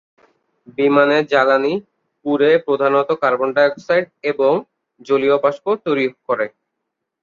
বিমানের 0.77 1.23
জ্বালানী 1.31 1.73
পুড়ে 2.25 2.51
প্রধানত 2.65 3.09
কার্বন 3.21 3.49
ডাইঅক্সাইড 3.55 4.05
এবং 4.31 4.53
জলীয় 5.01 5.37
বাষ্প 5.43 5.65
তৈরি 5.85 6.05
করে। 6.27 6.45